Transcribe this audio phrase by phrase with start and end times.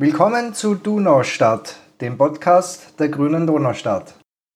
[0.00, 4.14] Willkommen zu Donaustadt, dem Podcast der Grünen Donaustadt.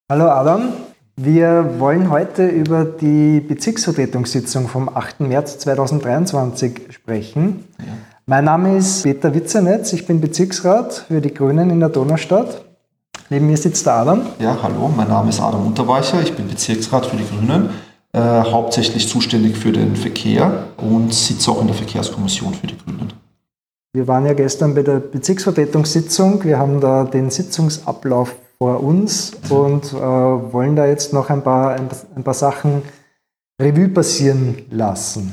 [0.09, 0.69] Hallo Adam,
[1.17, 5.19] wir wollen heute über die Bezirksvertretungssitzung vom 8.
[5.19, 7.65] März 2023 sprechen.
[7.81, 7.87] Ja.
[8.25, 12.65] Mein Name ist Peter Witzernetz, ich bin Bezirksrat für die Grünen in der Donaustadt.
[13.29, 14.23] Neben mir sitzt der Adam.
[14.39, 17.71] Ja, hallo, mein Name ist Adam Unterweicher, ich bin Bezirksrat für die Grünen,
[18.13, 23.22] äh, hauptsächlich zuständig für den Verkehr und sitze auch in der Verkehrskommission für die Grünen.
[23.95, 29.93] Wir waren ja gestern bei der Bezirksvertretungssitzung, wir haben da den Sitzungsablauf vor uns und
[29.93, 32.83] äh, wollen da jetzt noch ein paar, ein, ein paar Sachen
[33.61, 35.31] Revue passieren lassen.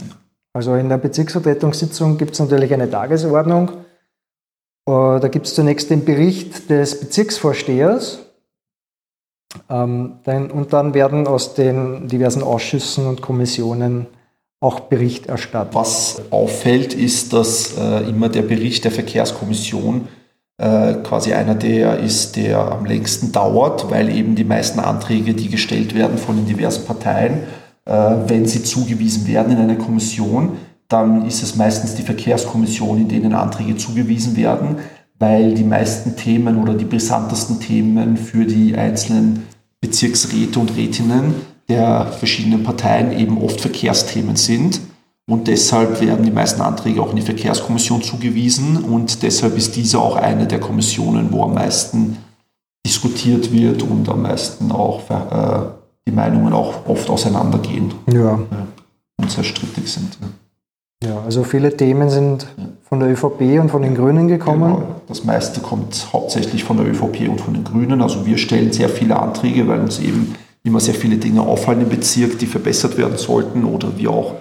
[0.52, 3.70] Also in der Bezirksvertretungssitzung gibt es natürlich eine Tagesordnung.
[3.70, 8.26] Äh, da gibt es zunächst den Bericht des Bezirksvorstehers.
[9.70, 14.08] Ähm, und dann werden aus den diversen Ausschüssen und Kommissionen
[14.59, 15.76] auch Bericht erstattet.
[15.76, 20.08] Was auffällt, ist, dass äh, immer der Bericht der Verkehrskommission
[20.58, 25.50] äh, quasi einer der ist, der am längsten dauert, weil eben die meisten Anträge, die
[25.50, 27.44] gestellt werden von den diversen Parteien,
[27.86, 33.33] wenn sie zugewiesen werden in eine Kommission, dann ist es meistens die Verkehrskommission, in denen
[33.33, 34.78] Anträge zugewiesen werden,
[35.20, 39.48] weil die meisten Themen oder die brisantesten Themen für die einzelnen
[39.81, 41.36] Bezirksräte und Rätinnen
[41.70, 44.81] der verschiedenen Parteien eben oft Verkehrsthemen sind.
[45.30, 48.84] Und deshalb werden die meisten Anträge auch in die Verkehrskommission zugewiesen.
[48.84, 52.17] Und deshalb ist diese auch eine der Kommissionen, wo am meisten
[52.86, 55.70] diskutiert wird und am meisten auch äh,
[56.08, 58.39] die Meinungen auch oft auseinandergehen ja.
[59.17, 60.17] und sehr strittig sind.
[60.20, 60.28] Ja.
[61.02, 62.45] Ja, also viele Themen sind
[62.83, 64.76] von der ÖVP und von den Grünen gekommen.
[64.76, 64.95] Genau.
[65.08, 68.02] Das meiste kommt hauptsächlich von der ÖVP und von den Grünen.
[68.02, 70.36] Also wir stellen sehr viele Anträge, weil uns eben
[70.70, 74.36] immer sehr viele Dinge auffallen im Bezirk, die verbessert werden sollten oder wir auch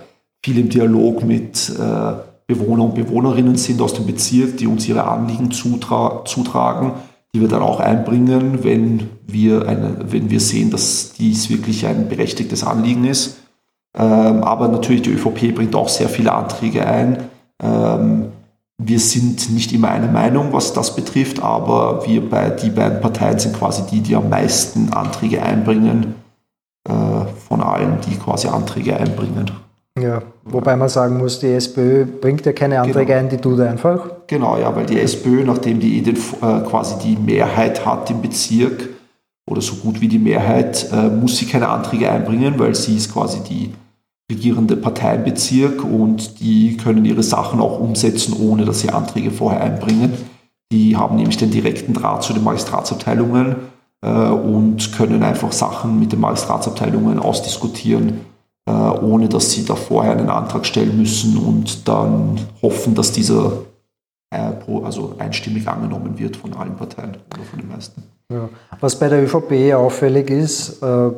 [0.45, 2.12] viel im Dialog mit äh,
[2.47, 6.93] Bewohner und Bewohnerinnen sind aus dem Bezirk, die uns ihre Anliegen zutra zutragen,
[7.35, 12.08] die wir dann auch einbringen, wenn wir, eine, wenn wir sehen, dass dies wirklich ein
[12.08, 13.39] berechtigtes Anliegen ist.
[13.97, 17.25] Ähm, aber natürlich, die ÖVP bringt auch sehr viele Anträge ein.
[17.63, 18.29] Ähm,
[18.79, 23.39] wir sind nicht immer einer Meinung, was das betrifft, aber wir bei, die beiden Parteien
[23.39, 26.14] sind quasi die, die am meisten Anträge einbringen,
[27.48, 29.50] von allen, die quasi Anträge einbringen.
[29.98, 33.18] Ja, wobei man sagen muss, die SPÖ bringt ja keine Anträge genau.
[33.18, 34.11] ein, die tut einfach.
[34.27, 38.89] Genau, ja, weil die SPÖ, nachdem die den, äh, quasi die Mehrheit hat im Bezirk
[39.50, 43.12] oder so gut wie die Mehrheit, äh, muss sie keine Anträge einbringen, weil sie ist
[43.12, 43.72] quasi die
[44.30, 50.12] regierende Parteienbezirk und die können ihre Sachen auch umsetzen, ohne dass sie Anträge vorher einbringen.
[50.70, 53.56] Die haben nämlich den direkten Draht zu den Magistratsabteilungen
[54.07, 58.20] und können einfach Sachen mit den Magistratsabteilungen ausdiskutieren,
[58.69, 63.53] äh, ohne dass sie da vorher einen Antrag stellen müssen und dann hoffen, dass dieser
[64.31, 64.53] äh,
[64.85, 68.03] also einstimmig angenommen wird von allen Parteien oder von den meisten.
[68.31, 68.48] Ja.
[68.81, 71.11] Was bei der ÖVP auffällig ist, äh,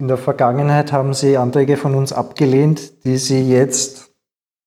[0.00, 4.10] in der Vergangenheit haben Sie Anträge von uns abgelehnt, die Sie jetzt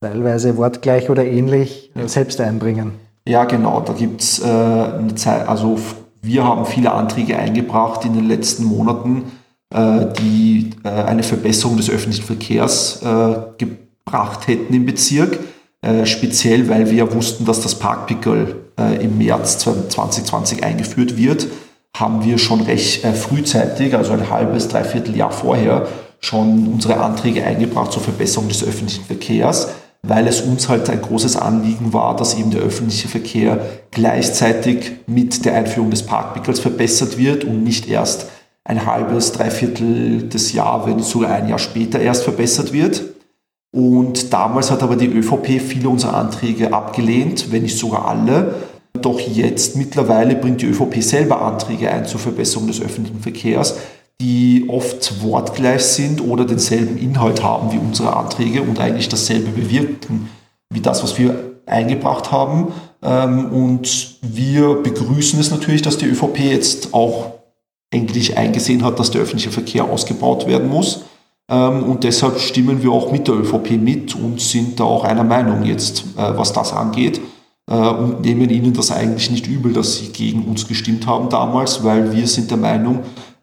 [0.02, 2.08] teilweise wortgleich oder ähnlich ja.
[2.08, 2.94] selbst einbringen.
[3.28, 3.81] Ja, genau.
[3.81, 5.78] Da gibt es äh, eine Zeit, also
[6.22, 9.32] wir haben viele Anträge eingebracht in den letzten Monaten,
[9.74, 15.40] äh, die äh, eine Verbesserung des öffentlichen Verkehrs äh, gebracht hätten im Bezirk.
[16.04, 18.68] Speziell, weil wir wussten, dass das Parkpickel
[19.02, 21.48] im März 2020 eingeführt wird
[21.98, 25.88] haben wir schon recht frühzeitig, also ein halbes, dreiviertel Jahr vorher,
[26.20, 29.70] schon unsere Anträge eingebracht zur Verbesserung des öffentlichen Verkehrs,
[30.07, 33.59] weil es uns halt ein großes Anliegen war, dass eben der öffentliche Verkehr
[33.91, 38.28] gleichzeitig mit der Einführung des Parkpickels verbessert wird und nicht erst
[38.63, 43.03] ein halbes, dreiviertel des Jahr, wenn sogar ein Jahr später erst verbessert wird.
[43.73, 48.56] Und damals hat aber die ÖVP viele unserer Anträge abgelehnt, wenn nicht sogar alle.
[49.00, 53.78] Doch jetzt mittlerweile bringt die ÖVP selber Anträge ein zur Verbesserung des öffentlichen Verkehrs,
[54.22, 60.29] die oft wortgleich sind oder denselben Inhalt haben wie unsere Anträge und eigentlich dasselbe bewirken
[60.72, 62.68] wie das, was wir eingebracht haben.
[63.02, 67.34] Ähm, und wir begrüßen es natürlich, dass die ÖVP jetzt auch
[67.90, 71.02] endlich eingesehen hat, dass der öffentliche Verkehr ausgebaut werden muss.
[71.50, 75.24] Ähm, und deshalb stimmen wir auch mit der ÖVP mit und sind da auch einer
[75.24, 77.20] Meinung jetzt, äh, was das angeht.
[77.70, 81.84] Äh, und nehmen ihnen das eigentlich nicht übel, dass sie gegen uns gestimmt haben damals,
[81.84, 83.00] weil wir sind der Meinung,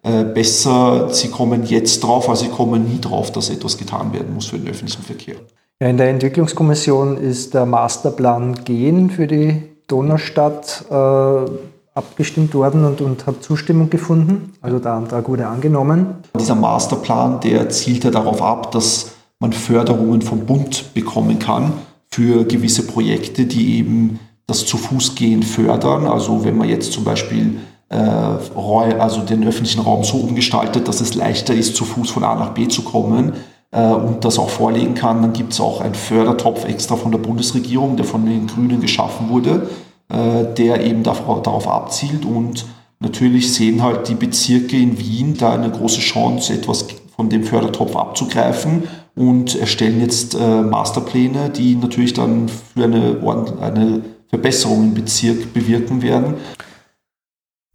[0.09, 4.35] äh, besser, sie kommen jetzt drauf, als sie kommen nie drauf, dass etwas getan werden
[4.35, 5.37] muss für den öffentlichen Verkehr.
[5.81, 11.51] Ja, in der Entwicklungskommission ist der Masterplan Gehen für die Donaustadt äh,
[11.95, 14.53] abgestimmt worden und, und hat Zustimmung gefunden.
[14.61, 16.17] Also der Antrag wurde angenommen.
[16.39, 21.73] Dieser Masterplan, der zielt ja darauf ab, dass man Förderungen vom Bund bekommen kann
[22.11, 26.07] für gewisse Projekte, die eben das Zu-Fuß-Gehen fördern.
[26.07, 31.55] Also wenn man jetzt zum Beispiel also den öffentlichen Raum so umgestaltet, dass es leichter
[31.55, 33.33] ist, zu Fuß von A nach B zu kommen
[33.71, 37.19] äh, und das auch vorlegen kann, dann gibt es auch einen Fördertopf extra von der
[37.19, 39.69] Bundesregierung, der von den Grünen geschaffen wurde,
[40.09, 42.67] äh, der eben darauf abzielt und
[43.01, 46.87] natürlich sehen halt die Bezirke in Wien da eine große Chance, etwas
[47.17, 48.85] von dem Fördertopf abzugreifen
[49.17, 53.17] und erstellen jetzt äh, Masterpläne, die natürlich dann für eine,
[53.61, 56.35] eine Verbesserung im Bezirk bewirken werden.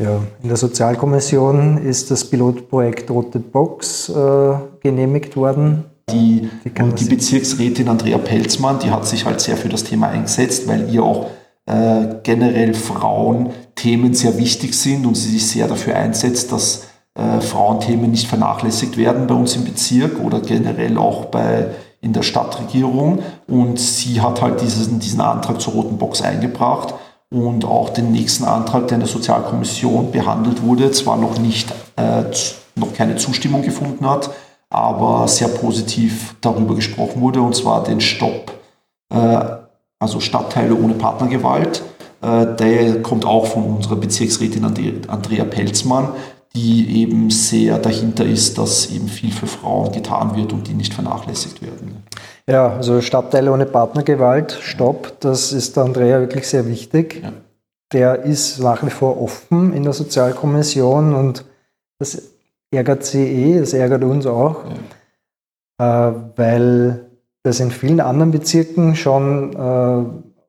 [0.04, 5.86] Ja, in der Sozialkommission ist das Pilotprojekt Rote Box äh, genehmigt worden.
[6.12, 10.94] Die, die Bezirksrätin Andrea Pelzmann, die hat sich halt sehr für das Thema eingesetzt, weil
[10.94, 11.28] ihr auch
[11.68, 18.12] äh, generell Frauenthemen sehr wichtig sind und sie sich sehr dafür einsetzt, dass äh, Frauenthemen
[18.12, 21.68] nicht vernachlässigt werden bei uns im Bezirk oder generell auch bei,
[22.02, 23.20] in der Stadtregierung.
[23.48, 26.94] Und sie hat halt diesen, diesen Antrag zur Roten Box eingebracht
[27.34, 32.24] und auch den nächsten Antrag, der in der Sozialkommission behandelt wurde, zwar noch nicht, äh,
[32.76, 34.30] noch keine Zustimmung gefunden hat,
[34.70, 38.54] aber sehr positiv darüber gesprochen wurde, und zwar den Stopp,
[39.12, 39.40] äh,
[40.00, 41.82] also Stadtteile ohne Partnergewalt.
[42.22, 44.64] Äh, der kommt auch von unserer Bezirksrätin
[45.08, 46.10] Andrea Pelzmann,
[46.56, 50.94] die eben sehr dahinter ist, dass eben viel für Frauen getan wird und die nicht
[50.94, 52.04] vernachlässigt werden.
[52.50, 57.22] Ja, also Stadtteile ohne Partnergewalt, Stopp, das ist der Andrea wirklich sehr wichtig.
[57.24, 57.34] Ja.
[57.94, 61.46] Der ist nach wie vor offen in der Sozialkommission und
[62.00, 62.22] das
[62.72, 64.64] ärgert sie eh, das ärgert uns auch,
[65.80, 66.10] ja.
[66.10, 67.06] äh, weil
[67.44, 70.06] das in vielen anderen Bezirken schon äh,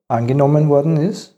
[0.09, 1.35] angenommen worden ist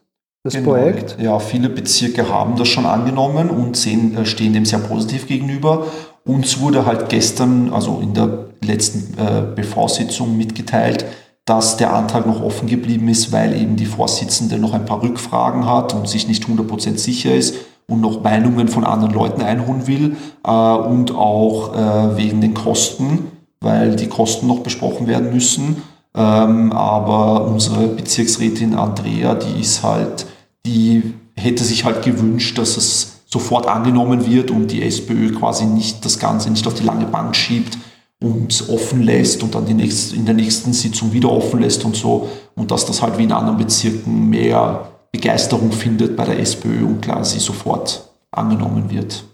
[0.47, 1.17] das genau, Projekt?
[1.21, 5.87] Ja, viele Bezirke haben das schon angenommen und sehen, äh, stehen dem sehr positiv gegenüber.
[6.25, 11.05] Uns wurde halt gestern, also in der letzten äh, BV-Sitzung mitgeteilt,
[11.45, 15.67] dass der Antrag noch offen geblieben ist, weil eben die Vorsitzende noch ein paar Rückfragen
[15.67, 17.55] hat und sich nicht 100% sicher ist
[17.87, 23.31] und noch Meinungen von anderen Leuten einholen will äh, und auch äh, wegen den Kosten,
[23.61, 25.83] weil die Kosten noch besprochen werden müssen.
[26.17, 30.27] Ähm, aber unsere Bezirksrätin Andrea, die ist halt
[30.67, 36.05] die hätte sich halt gewünscht, dass es sofort angenommen wird und die SPÖ quasi nicht
[36.05, 37.79] das Ganze nicht auf die lange Bank schiebt
[38.23, 41.97] und offen lässt und dann die nächste, in der nächsten Sitzung wieder offen lässt und
[41.97, 42.29] so.
[42.55, 47.03] Und dass das halt wie in anderen Bezirken mehr Begeisterung findet bei der SPÖ und
[47.03, 49.25] quasi sofort angenommen wird.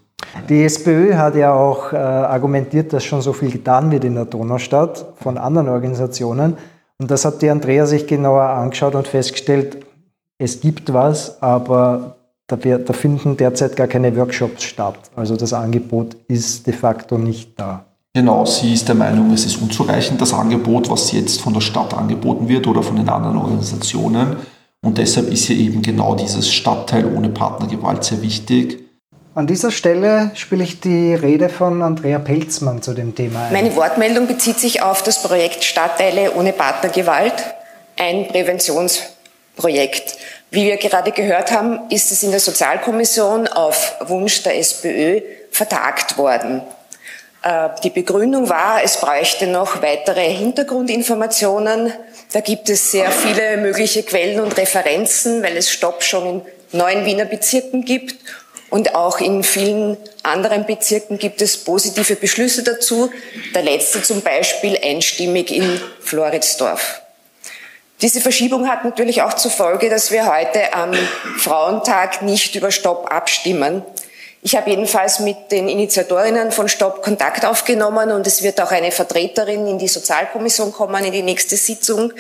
[0.49, 4.25] Die SPÖ hat ja auch äh, argumentiert, dass schon so viel getan wird in der
[4.25, 6.56] Donaustadt von anderen Organisationen.
[6.99, 9.85] Und das hat die Andrea sich genauer angeschaut und festgestellt,
[10.38, 14.99] es gibt was, aber da, da, finden derzeit gar keine Workshops statt.
[15.14, 17.85] Also das Angebot ist de facto nicht da.
[18.14, 21.94] Genau, sie ist der Meinung, es ist unzureichend, das Angebot, was jetzt von der Stadt
[21.94, 24.37] angeboten wird oder von den anderen Organisationen.
[24.82, 28.81] Und deshalb ist hier eben genau dieses Stadtteil ohne Partnergewalt sehr wichtig.
[29.35, 33.53] An dieser Stelle spiele ich die Rede von Andrea Pelzmann zu dem Thema ein.
[33.55, 37.32] Meine Wortmeldung bezieht sich auf das Projekt Stadtteile ohne Partnergewalt,
[37.97, 40.19] ein Präventionsprojekt.
[40.50, 46.19] Wie wir gerade gehört haben, ist es in der Sozialkommission auf Wunsch der SPÖ vertagt
[46.19, 46.61] worden.
[47.42, 51.92] Äh, die Begründung war, es bräuchte noch weitere Hintergrundinformationen.
[52.32, 57.04] Da gibt es sehr viele mögliche Quellen und Referenzen, weil es Stopp schon in neun
[57.04, 58.16] Wiener Bezirken gibt.
[58.70, 63.11] Und auch in vielen anderen Bezirken gibt es positive Beschlüsse dazu.
[63.54, 67.02] Der letzte zum Beispiel einstimmig in Floridsdorf.
[68.00, 70.92] Diese Verschiebung hat natürlich auch zur Folge, dass wir heute am
[71.37, 73.84] Frauentag nicht über Stopp abstimmen.
[74.44, 78.90] Ich habe jedenfalls mit den Initiatorinnen von Stopp Kontakt aufgenommen und es wird auch eine
[78.90, 82.12] Vertreterin in die Sozialkommission kommen, in die nächste Sitzung,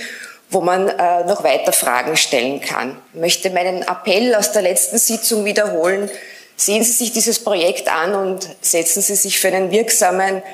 [0.48, 2.96] wo man äh, noch weiter Fragen stellen kann.
[3.12, 6.08] Ich möchte meinen Appell aus der letzten Sitzung wiederholen.
[6.54, 10.44] Sehen Sie sich dieses Projekt an und setzen Sie sich für einen wirksamen,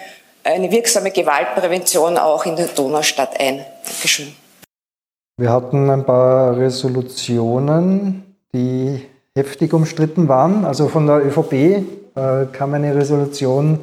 [0.45, 3.63] eine wirksame Gewaltprävention auch in der Donaustadt ein.
[3.85, 4.35] Dankeschön.
[5.37, 9.07] Wir hatten ein paar Resolutionen, die
[9.37, 10.65] heftig umstritten waren.
[10.65, 13.81] Also von der ÖVP äh, kam eine Resolution,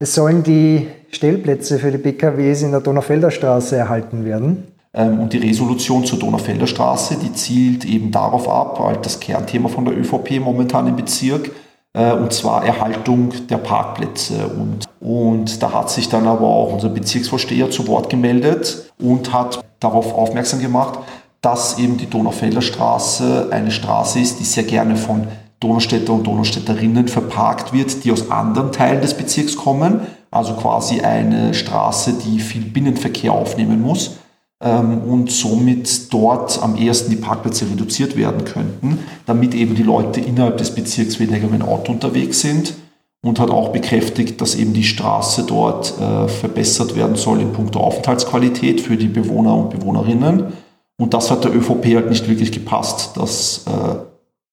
[0.00, 4.68] es sollen die Stellplätze für die PKWs in der Donaufelder Straße erhalten werden.
[4.94, 9.68] Ähm, und die Resolution zur Donaufelder Straße, die zielt eben darauf ab, halt das Kernthema
[9.68, 11.50] von der ÖVP momentan im Bezirk,
[11.94, 14.48] äh, und zwar Erhaltung der Parkplätze.
[14.48, 19.60] Und, und da hat sich dann aber auch unser Bezirksvorsteher zu Wort gemeldet und hat
[19.80, 21.00] darauf aufmerksam gemacht,
[21.40, 25.28] dass eben die Donaufelder Straße eine Straße ist, die sehr gerne von
[25.60, 30.00] Donaustädter und Donaustädterinnen verparkt wird, die aus anderen Teilen des Bezirks kommen.
[30.30, 34.18] Also quasi eine Straße, die viel Binnenverkehr aufnehmen muss.
[34.60, 40.20] ähm, und somit dort am ehesten die Parkplätze reduziert werden könnten, damit eben die Leute
[40.20, 42.74] innerhalb des Bezirks weniger mit dem Auto unterwegs sind
[43.22, 47.80] und hat auch bekräftigt, dass eben die Straße dort äh, verbessert werden soll in puncto
[47.80, 50.52] Aufenthaltsqualität für die Bewohner und Bewohnerinnen.
[51.00, 53.96] Und das hat der ÖVP halt nicht wirklich gepasst, dass äh,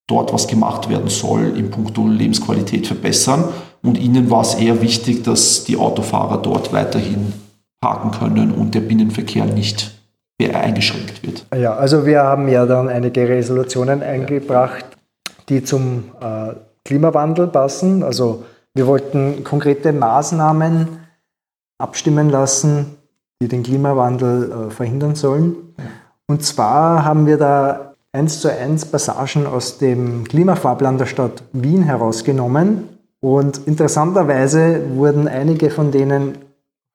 [0.07, 3.45] dort was gemacht werden soll in puncto Lebensqualität verbessern.
[3.81, 7.33] Und ihnen war es eher wichtig, dass die Autofahrer dort weiterhin
[7.81, 9.91] parken können und der Binnenverkehr nicht
[10.41, 11.45] eingeschränkt wird.
[11.55, 14.85] Ja, also wir haben ja dann einige Resolutionen eingebracht,
[15.49, 18.03] die zum äh, Klimawandel passen.
[18.03, 20.99] Also wir wollten konkrete Maßnahmen
[21.77, 22.97] abstimmen lassen,
[23.41, 25.55] die den Klimawandel äh, verhindern sollen.
[26.27, 31.83] Und zwar haben wir da eins zu eins Passagen aus dem Klimafahrplan der Stadt Wien
[31.83, 32.89] herausgenommen.
[33.19, 36.37] Und interessanterweise wurden einige von denen,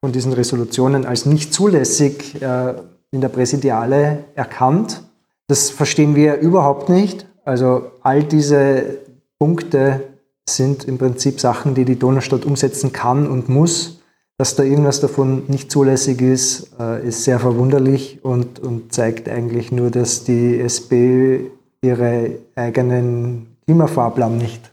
[0.01, 2.75] von diesen Resolutionen als nicht zulässig äh,
[3.11, 5.03] in der Präsidiale erkannt.
[5.49, 7.27] Das verstehen wir überhaupt nicht.
[7.45, 8.99] Also all diese
[9.39, 10.01] Punkte
[10.49, 14.00] sind im Prinzip Sachen, die die Donaustadt umsetzen kann und muss.
[14.41, 19.71] Dass da irgendwas davon nicht zulässig ist, äh, ist sehr verwunderlich und, und zeigt eigentlich
[19.71, 21.41] nur, dass die SPÖ
[21.83, 24.71] ihre eigenen Klimafahrplan nicht,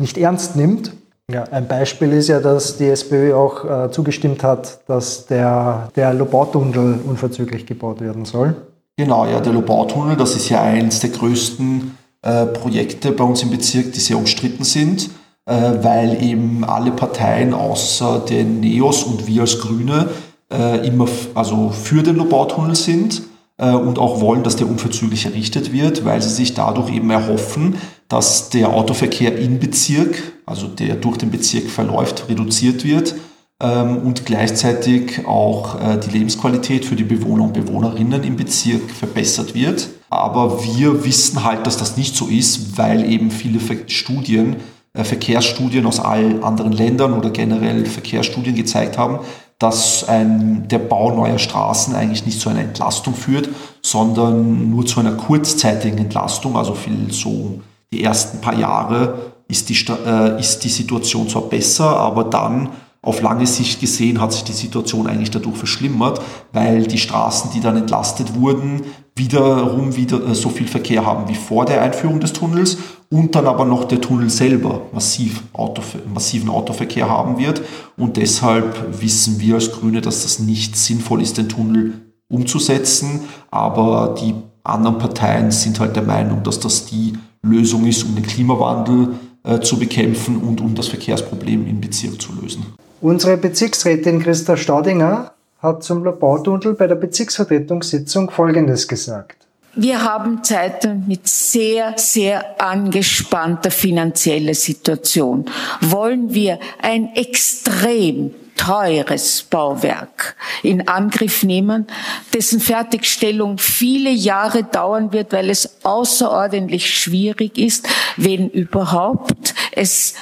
[0.00, 0.94] nicht ernst nimmt.
[1.30, 6.14] Ja, ein Beispiel ist ja, dass die SPÖ auch äh, zugestimmt hat, dass der, der
[6.14, 8.56] Lobautunnel unverzüglich gebaut werden soll.
[8.96, 13.50] Genau, ja, der Lobautunnel, das ist ja eines der größten äh, Projekte bei uns im
[13.50, 15.10] Bezirk, die sehr umstritten sind.
[15.46, 20.08] Äh, weil eben alle Parteien außer den Neos und wir als Grüne
[20.50, 23.20] äh, immer also für den Lobautunnel sind
[23.58, 27.74] äh, und auch wollen, dass der unverzüglich errichtet wird, weil sie sich dadurch eben erhoffen,
[28.08, 33.14] dass der Autoverkehr im Bezirk, also der durch den Bezirk verläuft, reduziert wird
[33.62, 39.90] ähm, und gleichzeitig auch die Lebensqualität für die Bewohner und Bewohnerinnen im Bezirk verbessert wird.
[40.08, 43.58] Aber wir wissen halt, dass das nicht so ist, weil eben viele
[43.88, 44.56] Studien
[45.02, 49.18] Verkehrsstudien aus allen anderen Ländern oder generell Verkehrsstudien gezeigt haben,
[49.58, 53.48] dass ein, der Bau neuer Straßen eigentlich nicht zu einer Entlastung führt,
[53.82, 57.60] sondern nur zu einer kurzzeitigen Entlastung, also viel so
[57.92, 62.70] die ersten paar Jahre ist die, äh, ist die Situation zwar besser, aber dann
[63.02, 66.20] auf lange Sicht gesehen hat sich die Situation eigentlich dadurch verschlimmert,
[66.52, 68.82] weil die Straßen, die dann entlastet wurden,
[69.16, 72.78] wiederum wieder äh, so viel Verkehr haben wie vor der Einführung des Tunnels
[73.10, 77.62] und dann aber noch der Tunnel selber massiv Auto, massiven Autoverkehr haben wird.
[77.96, 81.92] Und deshalb wissen wir als Grüne, dass das nicht sinnvoll ist, den Tunnel
[82.28, 83.20] umzusetzen.
[83.50, 88.26] Aber die anderen Parteien sind halt der Meinung, dass das die Lösung ist, um den
[88.26, 89.10] Klimawandel
[89.44, 92.66] äh, zu bekämpfen und um das Verkehrsproblem im Bezirk zu lösen.
[93.00, 95.33] Unsere Bezirksrätin Christa Staudinger
[95.64, 99.38] hat zum Bautunnel bei der Bezirksvertretungssitzung Folgendes gesagt.
[99.76, 105.46] Wir haben Zeiten mit sehr, sehr angespannter finanzieller Situation.
[105.80, 111.88] Wollen wir ein extrem teures Bauwerk in Angriff nehmen,
[112.32, 120.14] dessen Fertigstellung viele Jahre dauern wird, weil es außerordentlich schwierig ist, wenn überhaupt es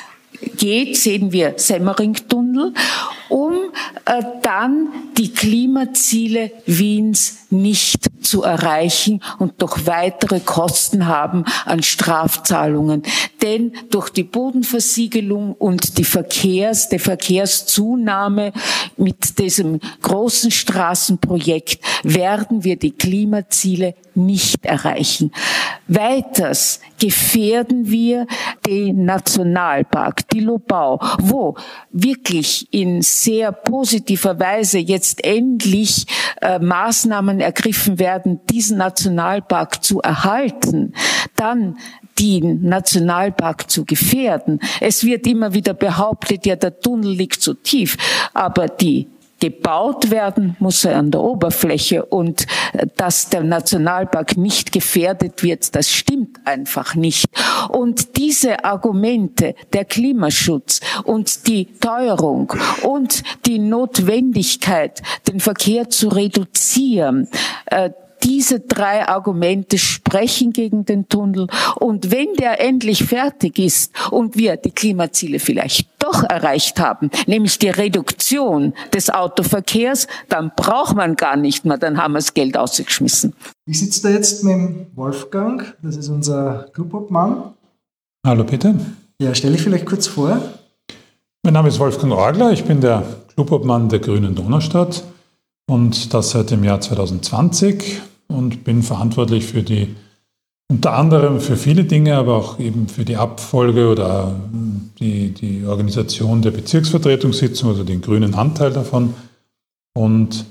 [0.56, 2.72] geht, sehen wir Semmering-Tunnel,
[4.43, 13.03] dann die Klimaziele Wiens nicht zu erreichen und doch weitere Kosten haben an Strafzahlungen.
[13.43, 18.55] Denn durch die Bodenversiegelung und die Verkehrs, der Verkehrszunahme
[18.97, 25.33] mit diesem großen Straßenprojekt werden wir die Klimaziele nicht erreichen.
[25.89, 28.27] Weiters gefährden wir
[28.67, 31.57] den Nationalpark, die Lobau, wo
[31.91, 36.07] wirklich in sehr positiver Weise jetzt endlich
[36.41, 40.95] äh, Maßnahmen ergriffen werden, diesen Nationalpark zu erhalten,
[41.37, 41.76] dann
[42.19, 44.61] den Nationalpark zu gefährden.
[44.81, 47.97] Es wird immer wieder behauptet, ja, der Tunnel liegt zu tief,
[48.35, 49.09] aber die
[49.43, 55.75] gebaut werden muss er an der Oberfläche und äh, dass der Nationalpark nicht gefährdet wird,
[55.75, 57.26] das stimmt einfach nicht.
[57.69, 62.52] Und diese Argumente, der Klimaschutz und die Teuerung
[62.85, 67.26] und die Notwendigkeit, den Verkehr zu reduzieren,
[67.67, 67.91] äh,
[68.25, 71.47] diese drei Argumente sprechen gegen den Tunnel.
[71.76, 77.59] Und wenn der endlich fertig ist und wir die Klimaziele vielleicht doch erreicht haben, nämlich
[77.59, 82.57] die Reduktion des Autoverkehrs, dann braucht man gar nicht mehr, dann haben wir das Geld
[82.57, 83.35] ausgeschmissen.
[83.67, 87.55] Ich sitze da jetzt mit Wolfgang, das ist unser Clubobmann.
[88.26, 88.75] Hallo bitte.
[89.21, 90.41] Ja, stelle ich vielleicht kurz vor.
[91.45, 95.02] Mein Name ist Wolfgang Orgler, ich bin der Clubobmann der Grünen Donaustadt.
[95.69, 98.00] und das seit dem Jahr 2020
[98.33, 99.95] und bin verantwortlich für die
[100.73, 104.35] unter anderem für viele Dinge, aber auch eben für die Abfolge oder
[104.99, 109.12] die, die Organisation der Bezirksvertretungssitzung, also den grünen Anteil davon.
[109.93, 110.47] Und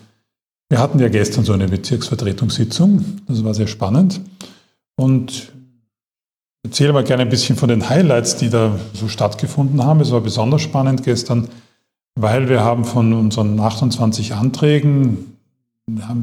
[0.69, 4.21] wir hatten ja gestern so eine Bezirksvertretungssitzung, das war sehr spannend.
[4.95, 5.31] Und
[6.63, 10.01] ich erzähle mal gerne ein bisschen von den Highlights, die da so stattgefunden haben.
[10.01, 11.47] Es war besonders spannend gestern,
[12.13, 15.35] weil wir haben von unseren 28 Anträgen,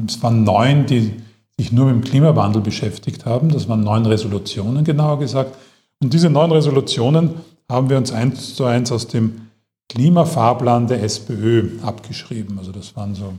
[0.07, 1.11] es waren neun, die
[1.59, 3.49] sich nur mit dem Klimawandel beschäftigt haben.
[3.49, 5.57] Das waren neun Resolutionen, genauer gesagt.
[6.01, 7.31] Und diese neun Resolutionen
[7.69, 9.47] haben wir uns eins zu eins aus dem
[9.89, 12.57] Klimafahrplan der SPÖ abgeschrieben.
[12.59, 13.33] Also das waren so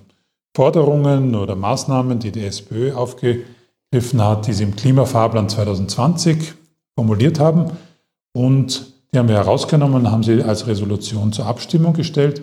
[0.54, 6.52] Forderungen oder Maßnahmen, die die SPÖ aufgegriffen hat, die sie im Klimafahrplan 2020
[6.94, 7.70] formuliert haben.
[8.34, 12.42] Und die haben wir herausgenommen und haben sie als Resolution zur Abstimmung gestellt.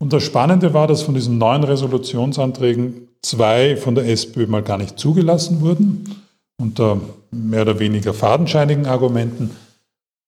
[0.00, 4.78] Und das Spannende war, dass von diesen neun Resolutionsanträgen zwei von der SPÖ mal gar
[4.78, 6.22] nicht zugelassen wurden,
[6.60, 7.00] unter
[7.30, 9.50] mehr oder weniger fadenscheinigen Argumenten.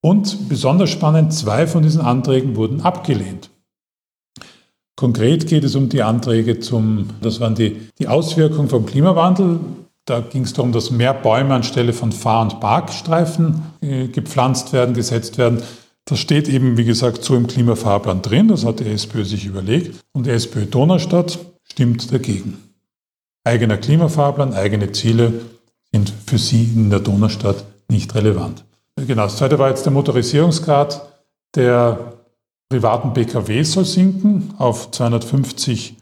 [0.03, 3.49] Und besonders spannend, zwei von diesen Anträgen wurden abgelehnt.
[4.97, 9.59] Konkret geht es um die Anträge zum, das waren die, die Auswirkungen vom Klimawandel.
[10.05, 14.93] Da ging es darum, dass mehr Bäume anstelle von Fahr- und Parkstreifen äh, gepflanzt werden,
[14.93, 15.61] gesetzt werden.
[16.05, 18.47] Das steht eben, wie gesagt, so im Klimafahrplan drin.
[18.47, 19.99] Das hat die SPÖ sich überlegt.
[20.13, 22.57] Und die SPÖ Donaustadt stimmt dagegen.
[23.43, 25.33] Eigener Klimafahrplan, eigene Ziele
[25.93, 28.65] sind für sie in der Donaustadt nicht relevant.
[28.95, 31.07] Genau, das zweite war jetzt der Motorisierungsgrad
[31.55, 32.13] der
[32.69, 35.97] privaten Pkw soll sinken auf 250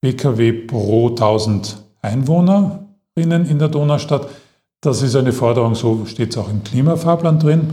[0.00, 4.28] Pkw pro 1000 Einwohnerinnen in der Donaustadt.
[4.80, 7.70] Das ist eine Forderung, so steht es auch im Klimafahrplan drin.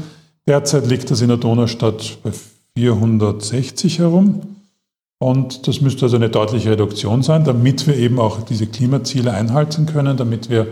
[0.48, 2.32] Derzeit liegt das in der Donaustadt bei
[2.78, 4.56] 460 herum.
[5.18, 9.86] Und das müsste also eine deutliche Reduktion sein, damit wir eben auch diese Klimaziele einhalten
[9.86, 10.68] können, damit wir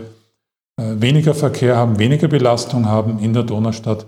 [0.76, 4.06] äh, weniger Verkehr haben, weniger Belastung haben in der Donaustadt.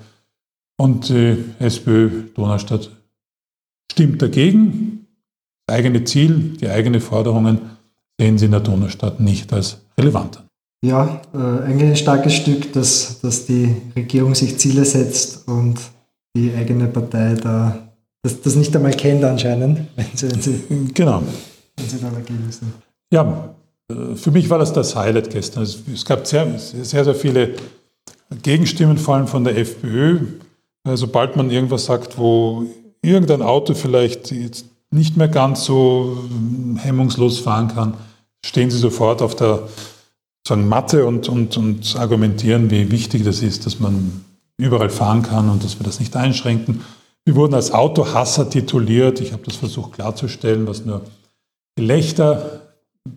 [0.77, 2.91] Und die SPÖ Donaustadt
[3.91, 5.07] stimmt dagegen.
[5.67, 7.71] Das eigene Ziel, die eigenen Forderungen
[8.21, 10.46] sehen sie in der Donaustadt nicht als relevant an.
[10.87, 15.81] Ja, äh, eigentlich ein starkes Stück, dass, dass die Regierung sich Ziele setzt und
[16.37, 17.77] die eigene Partei da
[18.23, 21.23] das, das nicht einmal kennt anscheinend, wenn sie, wenn sie, genau.
[21.77, 22.73] wenn sie da dagegen sind.
[23.13, 23.57] Ja,
[23.91, 25.65] äh, für mich war das das Highlight gestern.
[25.65, 27.55] Es, gab sehr, sehr, sehr viele
[28.43, 30.21] Gegenstimmen, vor allem von der FPÖ.
[30.95, 32.65] Sobald man irgendwas sagt, wo
[33.03, 36.17] irgendein Auto vielleicht jetzt nicht mehr ganz so
[36.77, 37.95] hemmungslos fahren kann,
[38.45, 39.65] stehen sie sofort auf der
[40.47, 44.25] sagen, Matte und, und, und argumentieren, wie wichtig das ist, dass man
[44.59, 46.83] überall fahren kann und dass wir das nicht einschränken.
[47.25, 49.21] Wir wurden als Autohasser tituliert.
[49.21, 51.03] Ich habe das versucht klarzustellen, was nur
[51.75, 52.63] Gelächter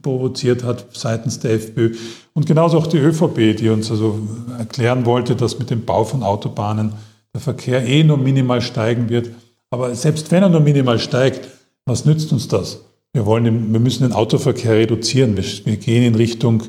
[0.02, 1.96] provoziert hat seitens der FPÖ.
[2.34, 4.20] Und genauso auch die ÖVP, die uns also
[4.58, 6.94] erklären wollte, dass mit dem Bau von Autobahnen
[7.34, 9.30] der Verkehr eh nur minimal steigen wird.
[9.70, 11.48] Aber selbst wenn er nur minimal steigt,
[11.86, 12.84] was nützt uns das?
[13.14, 15.38] Wir, wollen, wir müssen den Autoverkehr reduzieren.
[15.38, 16.64] Wir, wir gehen in Richtung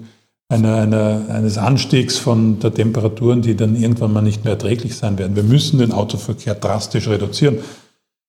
[0.51, 5.17] einer, einer, eines Anstiegs von der Temperaturen, die dann irgendwann mal nicht mehr erträglich sein
[5.17, 5.37] werden.
[5.37, 7.59] Wir müssen den Autoverkehr drastisch reduzieren.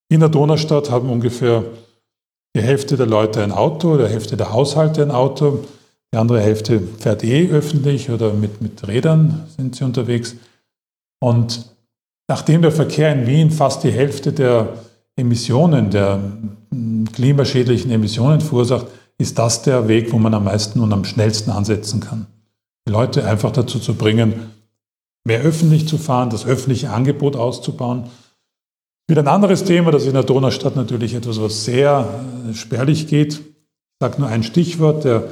[0.10, 1.64] In der Donaustadt haben ungefähr
[2.56, 5.66] die Hälfte der Leute ein Auto, die Hälfte der Haushalte ein Auto,
[6.14, 10.36] die andere Hälfte fährt eh öffentlich oder mit, mit Rädern sind sie unterwegs.
[11.20, 11.66] Und
[12.28, 14.74] nachdem der Verkehr in Wien fast die Hälfte der
[15.16, 16.20] Emissionen, der
[17.14, 18.88] klimaschädlichen Emissionen verursacht,
[19.22, 22.26] ist das der Weg, wo man am meisten und am schnellsten ansetzen kann.
[22.88, 24.52] Die Leute einfach dazu zu bringen,
[25.24, 28.10] mehr öffentlich zu fahren, das öffentliche Angebot auszubauen.
[29.08, 33.34] Wieder ein anderes Thema, das in der Donaustadt natürlich etwas, was sehr äh, spärlich geht.
[33.34, 33.42] Ich
[34.00, 35.04] sage nur ein Stichwort.
[35.04, 35.26] Der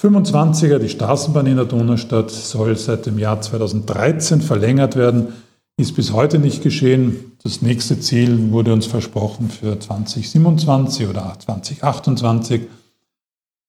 [0.00, 5.34] 25er, die Straßenbahn in der Donaustadt, soll seit dem Jahr 2013 verlängert werden.
[5.76, 7.32] Ist bis heute nicht geschehen.
[7.42, 12.68] Das nächste Ziel wurde uns versprochen für 2027 oder 2028.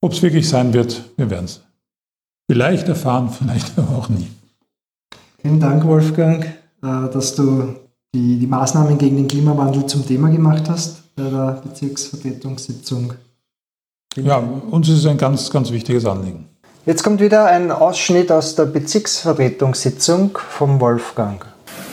[0.01, 1.61] Ob es wirklich sein wird, wir werden es
[2.49, 4.27] vielleicht erfahren, vielleicht aber auch nie.
[5.41, 7.75] Vielen Dank, Wolfgang, äh, dass du
[8.13, 13.13] die, die Maßnahmen gegen den Klimawandel zum Thema gemacht hast bei der Bezirksvertretungssitzung.
[14.15, 16.45] Ja, uns ist es ein ganz, ganz wichtiges Anliegen.
[16.85, 21.45] Jetzt kommt wieder ein Ausschnitt aus der Bezirksvertretungssitzung vom Wolfgang.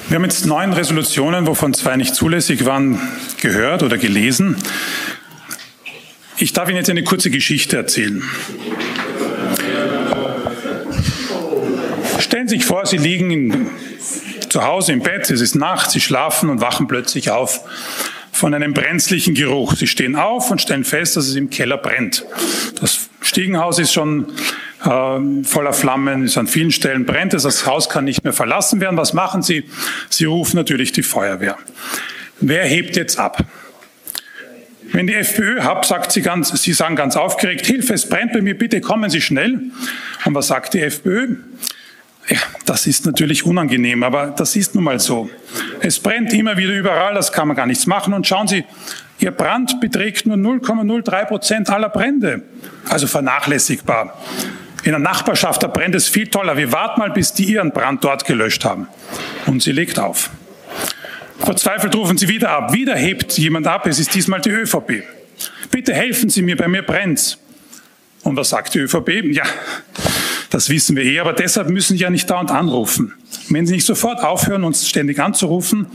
[0.09, 2.99] Wir haben jetzt neun Resolutionen, wovon zwei nicht zulässig waren,
[3.43, 4.57] gehört oder gelesen.
[6.41, 8.23] Ich darf Ihnen jetzt eine kurze Geschichte erzählen.
[12.21, 13.71] Stellen Sie sich vor, Sie liegen
[14.49, 17.61] zu Hause im Bett, es ist Nacht, Sie schlafen und wachen plötzlich auf
[18.31, 19.75] von einem brenzlichen Geruch.
[19.75, 22.25] Sie stehen auf und stellen fest, dass es im Keller brennt.
[22.81, 24.27] Das Stiegenhaus ist schon
[24.85, 28.97] äh, voller Flammen, ist an vielen Stellen brennt das Haus kann nicht mehr verlassen werden.
[28.97, 29.65] Was machen Sie?
[30.09, 31.59] Sie rufen natürlich die Feuerwehr.
[32.41, 33.45] Wer hebt jetzt ab?
[34.93, 38.41] Wenn die FPÖ habt, sagt sie ganz, sie sagen ganz aufgeregt, Hilfe, es brennt bei
[38.41, 39.61] mir, bitte kommen Sie schnell.
[40.25, 41.37] Und was sagt die FPÖ?
[42.29, 45.31] Ja, das ist natürlich unangenehm, aber das ist nun mal so.
[45.81, 48.13] Es brennt immer wieder überall, das kann man gar nichts machen.
[48.13, 48.65] Und schauen Sie,
[49.21, 52.43] Ihr Brand beträgt nur 0,03 Prozent aller Brände,
[52.89, 54.17] also vernachlässigbar.
[54.85, 56.57] In der Nachbarschaft, da brennt es viel toller.
[56.57, 58.87] Wir warten mal, bis die ihren Brand dort gelöscht haben.
[59.47, 60.31] Und sie legt auf.
[61.39, 62.73] Verzweifelt rufen sie wieder ab.
[62.73, 63.87] Wieder hebt jemand ab.
[63.87, 65.03] Es ist diesmal die ÖVP.
[65.71, 67.39] Bitte helfen Sie mir, bei mir brennt's.
[68.23, 69.25] Und was sagt die ÖVP?
[69.33, 69.45] Ja,
[70.51, 73.15] das wissen wir eh, aber deshalb müssen Sie ja nicht dauernd anrufen.
[73.49, 75.87] Wenn Sie nicht sofort aufhören, uns ständig anzurufen,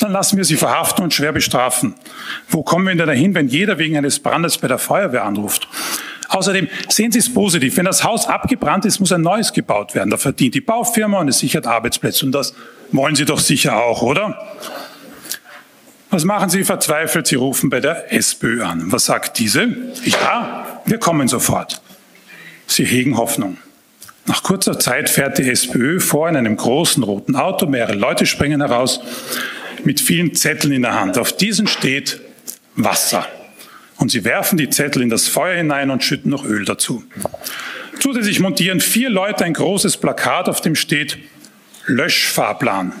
[0.00, 1.94] dann lassen wir Sie verhaften und schwer bestrafen.
[2.48, 5.68] Wo kommen wir denn dahin, wenn jeder wegen eines Brandes bei der Feuerwehr anruft?
[6.28, 7.76] Außerdem sehen Sie es positiv.
[7.76, 10.10] Wenn das Haus abgebrannt ist, muss ein neues gebaut werden.
[10.10, 12.26] Da verdient die Baufirma und es sichert Arbeitsplätze.
[12.26, 12.54] Und das
[12.92, 14.38] wollen Sie doch sicher auch, oder?
[16.10, 17.26] Was machen Sie verzweifelt?
[17.26, 18.92] Sie rufen bei der SPÖ an.
[18.92, 19.68] Was sagt diese?
[20.04, 21.82] Ja, wir kommen sofort.
[22.66, 23.58] Sie hegen Hoffnung.
[24.26, 27.66] Nach kurzer Zeit fährt die SPÖ vor in einem großen roten Auto.
[27.66, 29.00] Mehrere Leute springen heraus
[29.84, 31.16] mit vielen Zetteln in der Hand.
[31.16, 32.20] Auf diesen steht
[32.76, 33.26] Wasser.
[33.98, 37.04] Und sie werfen die Zettel in das Feuer hinein und schütten noch Öl dazu.
[38.00, 41.18] Zusätzlich montieren vier Leute ein großes Plakat, auf dem steht
[41.86, 42.92] Löschfahrplan.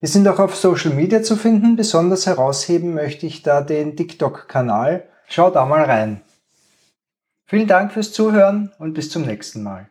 [0.00, 1.74] Wir sind auch auf Social Media zu finden.
[1.74, 5.08] Besonders herausheben möchte ich da den TikTok-Kanal.
[5.26, 6.22] Schau da mal rein.
[7.46, 9.90] Vielen Dank fürs Zuhören und bis zum nächsten Mal.